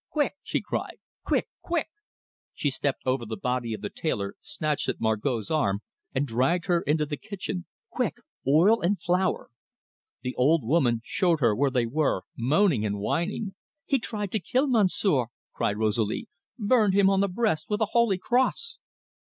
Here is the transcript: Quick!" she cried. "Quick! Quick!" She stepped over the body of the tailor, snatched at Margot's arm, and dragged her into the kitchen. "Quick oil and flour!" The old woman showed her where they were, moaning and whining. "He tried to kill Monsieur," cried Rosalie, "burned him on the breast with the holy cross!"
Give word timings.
Quick!" 0.09 0.33
she 0.41 0.61
cried. 0.61 0.97
"Quick! 1.23 1.47
Quick!" 1.61 1.89
She 2.55 2.71
stepped 2.71 3.03
over 3.05 3.23
the 3.23 3.37
body 3.37 3.71
of 3.75 3.81
the 3.81 3.91
tailor, 3.91 4.33
snatched 4.41 4.89
at 4.89 4.99
Margot's 4.99 5.51
arm, 5.51 5.81
and 6.11 6.25
dragged 6.25 6.65
her 6.65 6.81
into 6.81 7.05
the 7.05 7.17
kitchen. 7.17 7.67
"Quick 7.91 8.15
oil 8.47 8.81
and 8.81 8.99
flour!" 8.99 9.51
The 10.23 10.33
old 10.33 10.63
woman 10.63 11.01
showed 11.03 11.39
her 11.39 11.55
where 11.55 11.69
they 11.69 11.85
were, 11.85 12.23
moaning 12.35 12.83
and 12.83 12.97
whining. 12.97 13.53
"He 13.85 13.99
tried 13.99 14.31
to 14.31 14.39
kill 14.39 14.65
Monsieur," 14.67 15.25
cried 15.53 15.77
Rosalie, 15.77 16.27
"burned 16.57 16.95
him 16.95 17.07
on 17.07 17.19
the 17.19 17.27
breast 17.29 17.67
with 17.69 17.77
the 17.77 17.89
holy 17.93 18.17
cross!" 18.17 18.79